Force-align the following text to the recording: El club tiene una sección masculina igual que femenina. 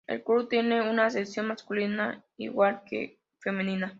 El 0.07 0.23
club 0.23 0.49
tiene 0.49 0.89
una 0.89 1.11
sección 1.11 1.45
masculina 1.45 2.23
igual 2.37 2.81
que 2.87 3.19
femenina. 3.37 3.89